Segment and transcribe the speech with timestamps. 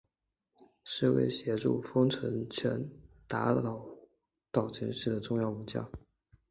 [0.83, 2.89] 是为协助丰臣政权
[3.27, 3.85] 打倒
[4.51, 5.91] 岛津氏的重要武将。